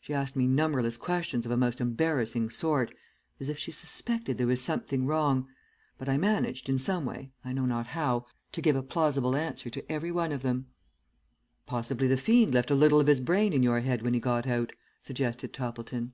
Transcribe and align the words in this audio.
She 0.00 0.12
asked 0.12 0.34
me 0.34 0.48
numberless 0.48 0.96
questions 0.96 1.46
of 1.46 1.52
a 1.52 1.56
most 1.56 1.80
embarrassing 1.80 2.50
sort, 2.50 2.92
as 3.38 3.48
if 3.48 3.56
she 3.58 3.70
suspected 3.70 4.36
there 4.36 4.48
was 4.48 4.60
something 4.60 5.06
wrong, 5.06 5.46
but 5.98 6.08
I 6.08 6.16
managed 6.18 6.68
in 6.68 6.78
some 6.78 7.04
way, 7.04 7.30
I 7.44 7.52
know 7.52 7.64
not 7.64 7.86
how, 7.86 8.26
to 8.50 8.60
give 8.60 8.74
a 8.74 8.82
plausible 8.82 9.36
answer 9.36 9.70
to 9.70 9.88
every 9.92 10.10
one 10.10 10.32
of 10.32 10.42
them." 10.42 10.66
"Possibly 11.64 12.08
the 12.08 12.16
fiend 12.16 12.52
left 12.52 12.72
a 12.72 12.74
little 12.74 12.98
of 12.98 13.06
his 13.06 13.20
brain 13.20 13.52
in 13.52 13.62
your 13.62 13.78
head 13.78 14.02
when 14.02 14.14
he 14.14 14.18
got 14.18 14.48
out," 14.48 14.72
suggested 15.00 15.52
Toppleton. 15.52 16.12